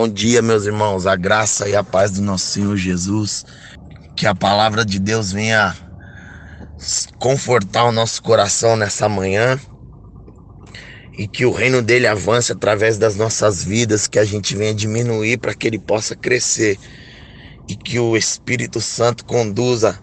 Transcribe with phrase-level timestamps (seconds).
[0.00, 3.44] Bom dia, meus irmãos, a graça e a paz do nosso Senhor Jesus.
[4.16, 5.76] Que a palavra de Deus venha
[7.18, 9.60] confortar o nosso coração nessa manhã
[11.18, 15.36] e que o reino dele avance através das nossas vidas, que a gente venha diminuir
[15.36, 16.78] para que ele possa crescer
[17.68, 20.00] e que o Espírito Santo conduza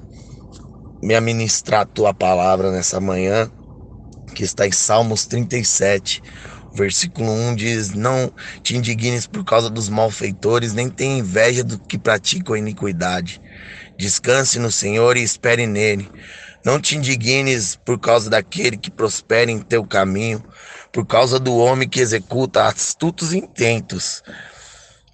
[1.02, 3.50] me a ministrar a tua palavra nessa manhã,
[4.36, 6.22] que está em Salmos 37.
[6.78, 8.32] Versículo 1 diz: Não
[8.62, 13.42] te indignes por causa dos malfeitores, nem tenha inveja do que praticam a iniquidade.
[13.98, 16.08] Descanse no Senhor e espere nele.
[16.64, 20.44] Não te indignes por causa daquele que prospera em teu caminho,
[20.92, 24.22] por causa do homem que executa astutos intentos.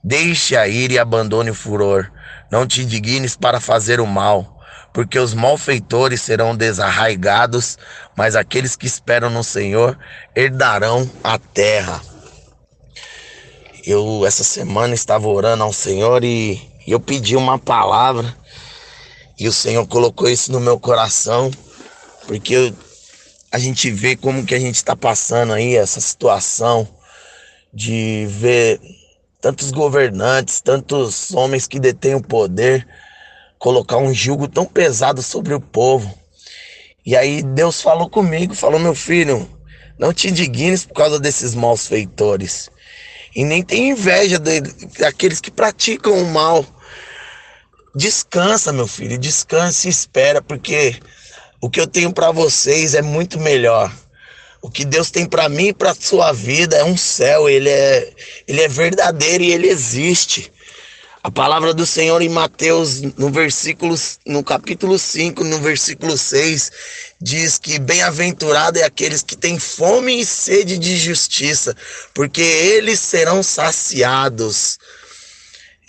[0.03, 2.11] Deixe a ira e abandone o furor.
[2.51, 4.52] Não te indignes para fazer o mal,
[4.93, 7.77] porque os malfeitores serão desarraigados,
[8.15, 9.97] mas aqueles que esperam no Senhor
[10.35, 11.99] herdarão a terra.
[13.83, 18.33] Eu essa semana estava orando ao Senhor e eu pedi uma palavra
[19.37, 21.49] e o Senhor colocou isso no meu coração,
[22.27, 22.73] porque
[23.51, 26.87] a gente vê como que a gente está passando aí essa situação
[27.73, 28.79] de ver
[29.41, 32.87] tantos governantes, tantos homens que detêm o poder,
[33.63, 36.13] colocar um jugo tão pesado sobre o povo.
[37.05, 39.49] E aí Deus falou comigo, falou: meu filho,
[39.97, 42.69] não te indignes por causa desses maus feitores.
[43.33, 44.37] E nem tenha inveja
[44.99, 46.65] daqueles que praticam o mal.
[47.95, 50.99] Descansa, meu filho, descansa e espera, porque
[51.61, 53.89] o que eu tenho para vocês é muito melhor.
[54.61, 58.11] O que Deus tem para mim e para sua vida é um céu, ele é,
[58.45, 60.51] ele é verdadeiro e ele existe.
[61.23, 63.95] A palavra do Senhor em Mateus, no versículo,
[64.27, 66.69] no capítulo 5, no versículo 6,
[67.21, 71.73] diz que bem-aventurado é aqueles que têm fome e sede de justiça,
[72.13, 74.77] porque eles serão saciados.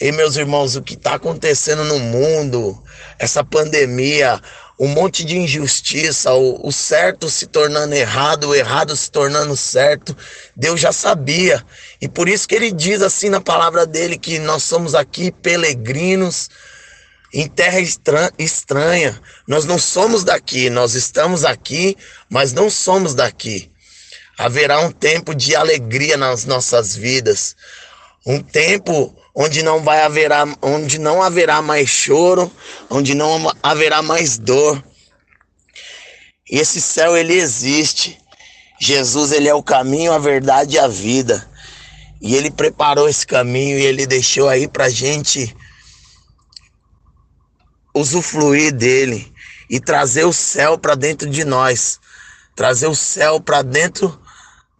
[0.00, 2.80] E meus irmãos, o que está acontecendo no mundo,
[3.18, 4.40] essa pandemia,
[4.78, 10.16] um monte de injustiça, o, o, certo se tornando errado, o errado se tornando certo.
[10.56, 11.64] Deus já sabia.
[12.00, 16.50] E por isso que ele diz assim na palavra dele que nós somos aqui peregrinos
[17.32, 17.78] em terra
[18.38, 19.20] estranha.
[19.46, 21.96] Nós não somos daqui, nós estamos aqui,
[22.28, 23.70] mas não somos daqui.
[24.36, 27.54] Haverá um tempo de alegria nas nossas vidas.
[28.26, 32.52] Um tempo onde não vai haverá, onde não haverá mais choro,
[32.88, 34.82] onde não haverá mais dor.
[36.48, 38.18] E esse céu ele existe.
[38.80, 41.48] Jesus ele é o caminho, a verdade e a vida.
[42.20, 45.54] E ele preparou esse caminho e ele deixou aí pra gente
[47.94, 49.32] usufruir dele
[49.68, 51.98] e trazer o céu para dentro de nós.
[52.54, 54.20] Trazer o céu para dentro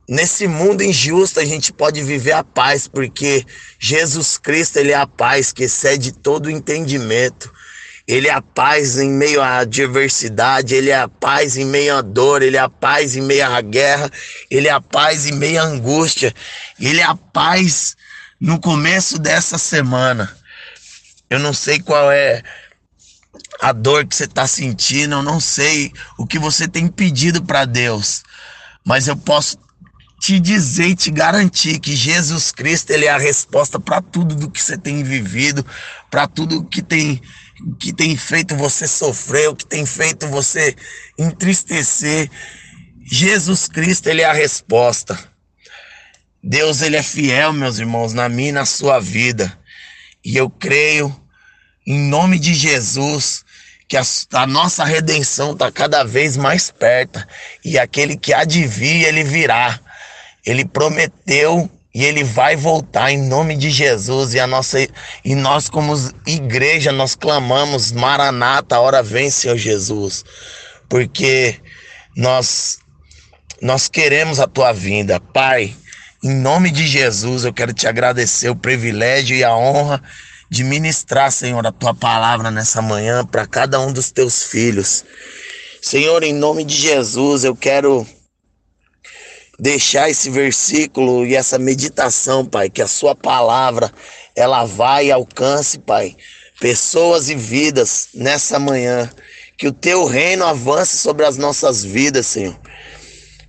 [0.09, 3.45] Nesse mundo injusto a gente pode viver a paz, porque
[3.79, 7.53] Jesus Cristo ele é a paz que excede todo entendimento.
[8.07, 12.03] Ele é a paz em meio à adversidade, ele é a paz em meio à
[12.03, 14.11] dor, ele é a paz em meio à guerra,
[14.51, 16.35] ele é a paz em meio à angústia,
[16.79, 17.97] ele é a paz
[18.39, 20.37] no começo dessa semana.
[21.31, 22.43] Eu não sei qual é
[23.59, 27.65] a dor que você está sentindo, eu não sei o que você tem pedido para
[27.65, 28.23] Deus,
[28.85, 29.57] mas eu posso
[30.25, 34.51] te dizer e te garantir que Jesus Cristo ele é a resposta para tudo do
[34.51, 35.65] que você tem vivido,
[36.11, 37.21] para tudo que tem
[37.79, 40.75] que tem feito você sofrer, o que tem feito você
[41.19, 42.31] entristecer.
[43.03, 45.19] Jesus Cristo ele é a resposta.
[46.43, 49.59] Deus ele é fiel, meus irmãos, na minha e na sua vida.
[50.25, 51.15] E eu creio
[51.87, 53.45] em nome de Jesus
[53.87, 54.03] que a,
[54.33, 57.23] a nossa redenção está cada vez mais perto
[57.63, 59.84] e aquele que há de vir, ele virá.
[60.45, 64.81] Ele prometeu e ele vai voltar em nome de Jesus e a nossa
[65.25, 65.95] e nós como
[66.27, 70.25] igreja nós clamamos Maranata, hora vem, Senhor Jesus.
[70.89, 71.57] Porque
[72.17, 72.79] nós
[73.63, 75.75] nós queremos a tua vinda, Pai.
[76.23, 80.03] Em nome de Jesus, eu quero te agradecer o privilégio e a honra
[80.51, 85.05] de ministrar, Senhor, a tua palavra nessa manhã para cada um dos teus filhos.
[85.81, 88.07] Senhor, em nome de Jesus, eu quero
[89.59, 93.93] deixar esse versículo e essa meditação, Pai, que a sua palavra
[94.35, 96.17] ela vai e alcance, Pai,
[96.61, 99.11] pessoas e vidas nessa manhã,
[99.57, 102.59] que o teu reino avance sobre as nossas vidas, Senhor.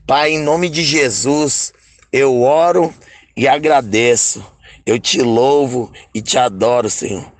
[0.06, 1.74] Pai, em nome de Jesus,
[2.12, 2.94] eu oro
[3.36, 4.46] e agradeço.
[4.86, 7.34] Eu te louvo e te adoro, Senhor.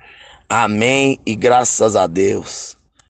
[0.48, 2.75] Amém e graças a Deus.